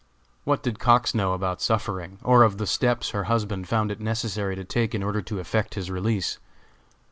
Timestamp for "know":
1.13-1.33